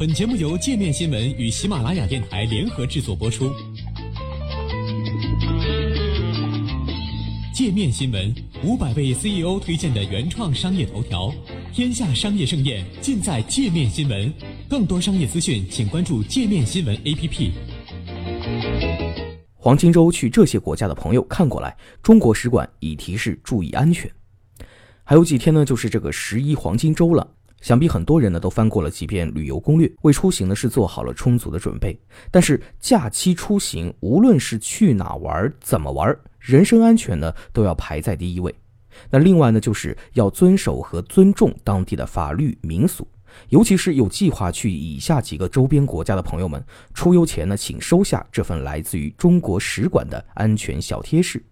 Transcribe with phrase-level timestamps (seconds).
[0.00, 3.52] 本节目由界面新闻与喜马拉雅电台联合制作播出。
[7.52, 8.34] 界面新闻
[8.64, 11.30] 五百位 CEO 推荐的原创商业头条，
[11.74, 14.32] 天下商业盛宴尽在界面新闻。
[14.70, 17.50] 更多商业资讯，请关注界面新闻 APP。
[19.54, 24.10] 黄金周去这些国家的朋友看过来，中国使馆已提示注意安全。
[25.04, 27.34] 还有几天呢，就是这个十一黄金周了。
[27.60, 31.98] 想必很多人呢都翻过了几遍旅游攻略，为出行呢是做好了充足的准备。
[32.30, 38.54] 但是假期出行，无论是去哪玩、怎么玩，人身安全呢都要排在第一位。
[39.08, 43.06] 那另外呢，就是要遵守和尊重当地的法律民俗，
[43.48, 51.42] 尤其是有计划去以下几个周边国家的朋友们，出游前呢，请收下这份来自于中国使馆的安全小贴士。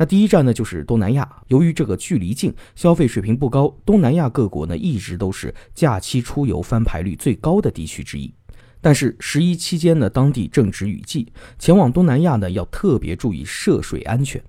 [0.00, 1.28] 那第一站呢，就是东南亚。
[1.48, 8.32] 由于这个距离近，消费水平不高，东南亚各国呢一直都是假期出游翻牌率最高的地区之一。
[8.80, 14.40] 但是十一期间呢，当地正值雨季，前往东南亚呢要特别注意涉水安全。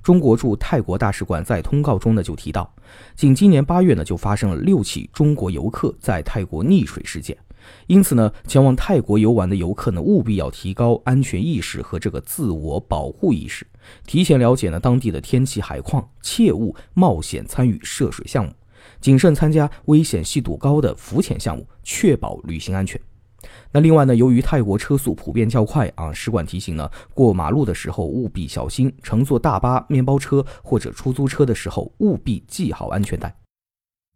[0.00, 2.72] 中国驻泰国大使馆在通告中呢就提到，
[3.16, 7.36] 仅今年八月呢就发生了六起中国游客在泰国溺水事件。
[7.86, 13.66] 因此呢，前往泰国游玩的游客呢，务必要提高安全意识和这个自我保护意识，
[14.06, 18.52] 提前了解呢当地的天气海况，切勿冒险参与涉水项目，
[19.00, 23.00] 谨慎参加危险系数高的浮潜项目，确保旅行安全。
[23.70, 33.34] 那另外呢，由于泰国车速普遍较快啊，使馆提醒呢，过马路的时候务必小心，乘坐大巴、面包车或者出租车的时候务必系好安全带。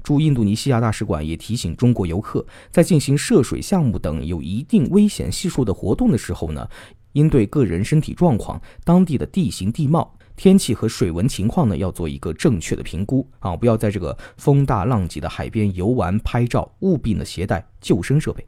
[0.03, 6.69] 驻印度尼西亚大使馆也提醒中国游客，在进行涉水项目等有一定危险系数的活动的时候呢，
[7.13, 18.45] 应对个人身体状况、当地的地形地貌、天气和水文情况呢，要做一个正确的评估啊，不要在这个风大浪急的海边游玩拍照，务必呢携带救生设备。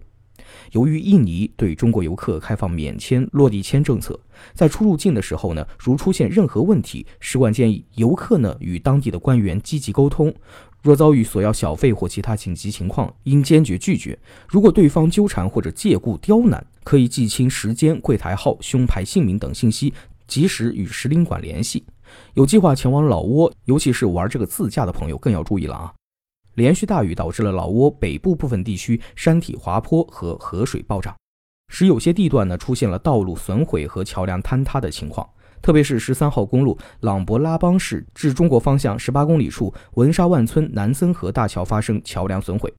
[0.72, 4.19] 由于印尼对中国游客开放免签落地签政策，
[4.55, 10.32] 在出入境的时候呢，如出现任何问题，使馆建议游客呢与当地的官员积极沟通。
[10.84, 14.19] 若遭遇索要小费或其他紧急情况，应坚决拒绝。
[14.47, 19.94] 如果对方纠缠或者借故刁难，可以记清时间、柜台号、胸牌姓名等信息，
[20.27, 21.87] 及时与使领馆联系。
[22.34, 25.91] 有计划前往老挝，尤其是玩这个自驾的朋友更要注意了啊！
[26.56, 31.17] 连续大雨导致了老挝北部部分地区山体滑坡和河水暴涨，
[31.73, 35.27] 使有些地段呢出现了道路损毁和桥梁坍塌的情况。
[35.64, 42.70] 特别是十三号公路朗勃拉邦市至中国方向十八公里处文沙万村南森河大桥发生桥梁损毁。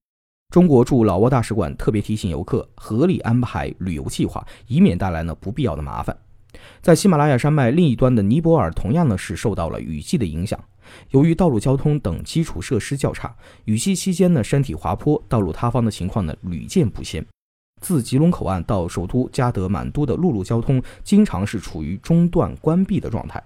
[0.53, 6.16] 中国驻老挝大使馆特别提醒游客合理安排旅游计划，以免带来呢不必要的麻烦。
[6.79, 10.63] 在喜马拉雅山脉另一端的尼泊尔，同样呢是受到了雨季的影响。
[11.09, 17.25] 由于道路交通等基础设施较差，雨季期间呢山体滑坡、道路塌方的情况呢屡见不鲜。
[17.86, 23.40] 自吉隆口岸到首都加德满都的陆路交通经常是处于中断关闭的状态。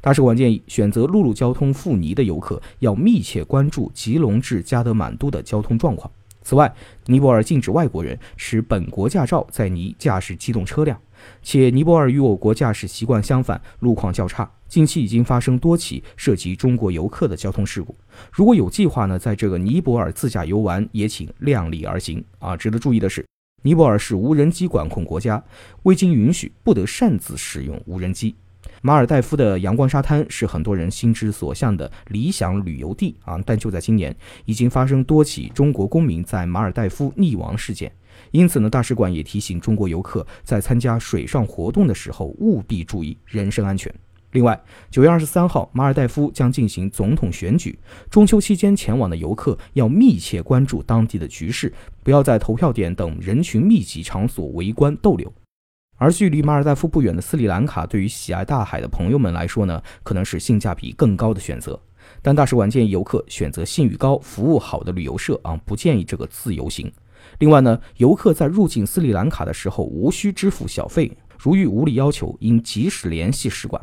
[0.00, 6.10] 大使馆建议，选择陆路交通赴尼的游客要密切关注吉隆至加德满都的交通状况。
[6.42, 6.72] 此外，
[7.04, 11.00] 尼泊尔禁止外国人持本国驾照在尼驾驶机动车辆，
[11.40, 14.50] 且尼泊尔与我国驾驶习惯相反，路况较差。
[14.66, 17.94] 近期已经发生多起涉及中国游客的交通事故。
[18.32, 22.56] 如果有计划呢，在这个尼泊尔自驾游玩，也请量力而行啊！
[22.56, 23.24] 值得注意的是。
[23.66, 25.42] 尼泊尔是无人机管控国家，
[25.82, 28.32] 未经允许不得擅自使用无人机。
[28.80, 37.90] 马尔代夫的阳光沙滩是很多人心之所向的理想旅游地啊，但就在今年，已经发生多起中国公民在马尔代夫溺亡事件。
[38.30, 43.92] 因此呢，大使馆也提醒中国游客在参加水上活动的时候，务必注意人身安全。
[44.32, 44.60] 另外，
[44.90, 47.78] 九月二十三号，马尔代夫将进行总统选举。
[48.10, 51.72] 中秋期间前往的游客要密切关注当地的局势，
[52.02, 55.32] 不要在投票点等人群密集场所围观逗留。
[55.98, 61.80] 而距离马尔代夫不远的斯里兰卡，对于喜爱大海的朋友们来说呢，可能是性价比更高的选择。
[62.20, 66.92] 但大使馆建议游客选择信誉高、服务好的旅游社啊，不建议这个自由行。
[67.38, 73.80] 另外呢，游客在入境斯里兰卡的时候无需支付小费，如遇无理要求，应及时联系使馆。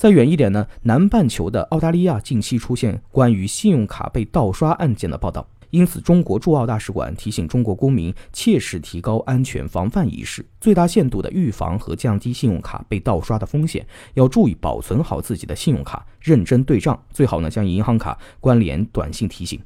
[0.00, 19.60] 再远一点呢，南半球的澳大利亚近期出现关于信用卡被盗刷案件的报道，因此中国驻澳大使馆提醒中国公民切实提高安全防范意识，最大限度的预防和降低信用卡被盗刷的风险，要注意保存好自己的信用卡，认真对账，最好呢将银行卡关联短信提醒。